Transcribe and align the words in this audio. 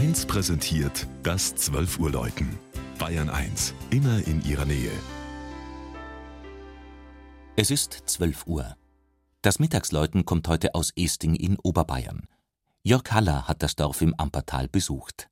1 0.00 0.24
präsentiert 0.24 1.06
das 1.22 1.54
12 1.56 1.98
Uhr 1.98 2.10
Läuten. 2.10 2.58
Bayern 2.98 3.28
1, 3.28 3.74
immer 3.90 4.26
in 4.26 4.42
ihrer 4.46 4.64
Nähe. 4.64 4.90
Es 7.54 7.70
ist 7.70 8.04
12 8.06 8.46
Uhr. 8.46 8.76
Das 9.42 9.58
Mittagsläuten 9.58 10.24
kommt 10.24 10.48
heute 10.48 10.74
aus 10.74 10.90
Esting 10.96 11.34
in 11.34 11.58
Oberbayern. 11.58 12.24
Jörg 12.82 13.02
Haller 13.10 13.46
hat 13.46 13.62
das 13.62 13.76
Dorf 13.76 14.00
im 14.00 14.14
Ampertal 14.14 14.68
besucht. 14.68 15.28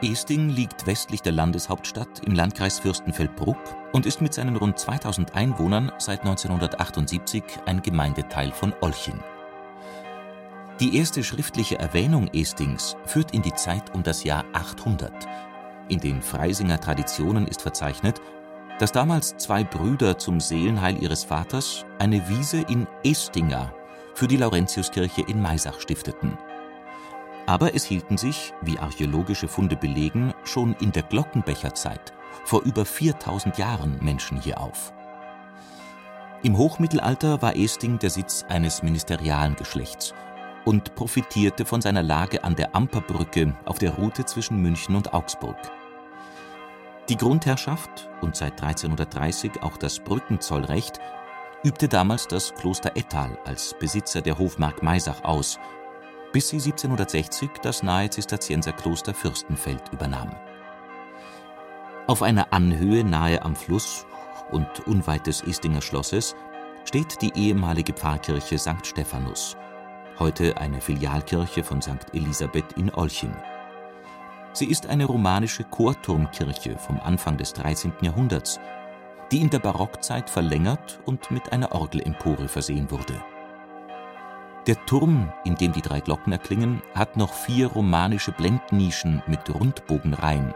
Esting 0.00 0.48
liegt 0.48 0.86
westlich 0.86 1.22
der 1.22 1.32
Landeshauptstadt 1.32 2.20
im 2.24 2.32
Landkreis 2.32 2.78
Fürstenfeldbruck 2.78 3.58
und 3.92 4.06
ist 4.06 4.20
mit 4.20 4.32
seinen 4.32 4.54
rund 4.54 4.78
2000 4.78 5.34
Einwohnern 5.34 5.90
seit 5.98 6.20
1978 6.20 7.42
ein 7.66 7.82
Gemeindeteil 7.82 8.52
von 8.52 8.72
Olching. 8.80 9.18
Die 10.78 10.96
erste 10.96 11.24
schriftliche 11.24 11.80
Erwähnung 11.80 12.28
Estings 12.32 12.96
führt 13.06 13.34
in 13.34 13.42
die 13.42 13.54
Zeit 13.54 13.92
um 13.92 14.04
das 14.04 14.22
Jahr 14.22 14.44
800. 14.52 15.12
In 15.88 15.98
den 15.98 16.22
Freisinger 16.22 16.80
Traditionen 16.80 17.48
ist 17.48 17.62
verzeichnet, 17.62 18.20
dass 18.78 18.92
damals 18.92 19.36
zwei 19.38 19.64
Brüder 19.64 20.16
zum 20.16 20.38
Seelenheil 20.38 21.02
ihres 21.02 21.24
Vaters 21.24 21.84
eine 21.98 22.28
Wiese 22.28 22.60
in 22.68 22.86
Estinga 23.02 23.74
für 24.14 24.28
die 24.28 24.36
Laurentiuskirche 24.36 25.22
in 25.22 25.42
Maisach 25.42 25.80
stifteten 25.80 26.38
aber 27.48 27.74
es 27.74 27.86
hielten 27.86 28.18
sich, 28.18 28.52
wie 28.60 28.78
archäologische 28.78 29.48
Funde 29.48 29.74
belegen, 29.74 30.34
schon 30.44 30.74
in 30.80 30.92
der 30.92 31.02
Glockenbecherzeit, 31.02 32.12
vor 32.44 32.60
über 32.64 32.84
4000 32.84 33.56
Jahren 33.56 33.96
Menschen 34.02 34.38
hier 34.38 34.60
auf. 34.60 34.92
Im 36.42 36.58
Hochmittelalter 36.58 37.40
war 37.40 37.56
Esting 37.56 37.98
der 37.98 38.10
Sitz 38.10 38.44
eines 38.50 38.82
ministerialen 38.82 39.56
Geschlechts 39.56 40.12
und 40.66 40.94
profitierte 40.94 41.64
von 41.64 41.80
seiner 41.80 42.02
Lage 42.02 42.44
an 42.44 42.54
der 42.54 42.76
Amperbrücke 42.76 43.56
auf 43.64 43.78
der 43.78 43.92
Route 43.92 44.26
zwischen 44.26 44.60
München 44.60 44.94
und 44.94 45.14
Augsburg. 45.14 45.56
Die 47.08 47.16
Grundherrschaft 47.16 48.10
und 48.20 48.36
seit 48.36 48.62
1330 48.62 49.62
auch 49.62 49.78
das 49.78 50.00
Brückenzollrecht 50.00 51.00
übte 51.64 51.88
damals 51.88 52.28
das 52.28 52.52
Kloster 52.54 52.94
Ettal 52.94 53.38
als 53.46 53.74
Besitzer 53.78 54.20
der 54.20 54.38
Hofmark 54.38 54.82
Maisach 54.82 55.24
aus 55.24 55.58
bis 56.32 56.48
sie 56.48 56.56
1760 56.56 57.50
das 57.62 57.82
nahe 57.82 58.10
Zisterzienserkloster 58.10 59.14
Fürstenfeld 59.14 59.82
übernahm. 59.92 60.34
Auf 62.06 62.22
einer 62.22 62.52
Anhöhe 62.52 63.04
nahe 63.04 63.42
am 63.42 63.56
Fluss 63.56 64.06
und 64.50 64.86
unweit 64.86 65.26
des 65.26 65.42
Istinger 65.42 65.82
Schlosses 65.82 66.34
steht 66.84 67.20
die 67.20 67.32
ehemalige 67.34 67.92
Pfarrkirche 67.92 68.58
St. 68.58 68.84
Stephanus, 68.86 69.56
heute 70.18 70.56
eine 70.58 70.80
Filialkirche 70.80 71.62
von 71.62 71.82
St. 71.82 72.06
Elisabeth 72.12 72.72
in 72.76 72.92
Olching. 72.94 73.34
Sie 74.54 74.66
ist 74.66 74.86
eine 74.86 75.04
romanische 75.04 75.64
Chorturmkirche 75.64 76.78
vom 76.78 76.98
Anfang 77.00 77.36
des 77.36 77.52
13. 77.52 77.92
Jahrhunderts, 78.00 78.58
die 79.30 79.40
in 79.40 79.50
der 79.50 79.58
Barockzeit 79.58 80.30
verlängert 80.30 81.00
und 81.04 81.30
mit 81.30 81.52
einer 81.52 81.72
Orgelempore 81.72 82.48
versehen 82.48 82.90
wurde 82.90 83.22
der 84.68 84.84
Turm, 84.84 85.32
in 85.44 85.54
dem 85.54 85.72
die 85.72 85.80
drei 85.80 86.00
Glocken 86.00 86.30
erklingen, 86.30 86.82
hat 86.94 87.16
noch 87.16 87.32
vier 87.32 87.68
romanische 87.68 88.32
Blendnischen 88.32 89.22
mit 89.26 89.48
Rundbogenreihen, 89.52 90.52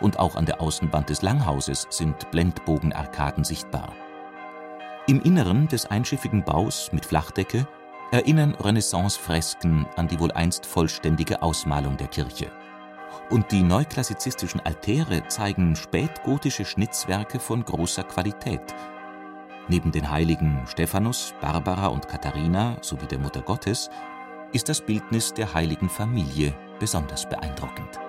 und 0.00 0.18
auch 0.18 0.36
an 0.36 0.46
der 0.46 0.60
Außenwand 0.60 1.10
des 1.10 1.20
Langhauses 1.20 1.86
sind 1.90 2.30
Blendbogenarkaden 2.30 3.44
sichtbar. 3.44 3.92
Im 5.06 5.20
Inneren 5.20 5.68
des 5.68 5.86
einschiffigen 5.86 6.42
Baus 6.42 6.90
mit 6.92 7.04
Flachdecke 7.04 7.68
erinnern 8.10 8.54
Renaissance-Fresken 8.54 9.86
an 9.96 10.08
die 10.08 10.18
wohl 10.18 10.32
einst 10.32 10.64
vollständige 10.64 11.42
Ausmalung 11.42 11.98
der 11.98 12.08
Kirche. 12.08 12.50
Und 13.28 13.52
die 13.52 13.62
neuklassizistischen 13.62 14.60
Altäre 14.60 15.28
zeigen 15.28 15.76
spätgotische 15.76 16.64
Schnitzwerke 16.64 17.38
von 17.38 17.64
großer 17.64 18.04
Qualität– 18.04 18.62
Neben 19.68 19.92
den 19.92 20.10
Heiligen 20.10 20.60
Stephanus, 20.66 21.34
Barbara 21.40 21.86
und 21.86 22.08
Katharina 22.08 22.76
sowie 22.80 23.06
der 23.06 23.18
Mutter 23.18 23.42
Gottes 23.42 23.90
ist 24.52 24.68
das 24.68 24.80
Bildnis 24.80 25.32
der 25.32 25.54
heiligen 25.54 25.88
Familie 25.88 26.52
besonders 26.78 27.28
beeindruckend 27.28 28.01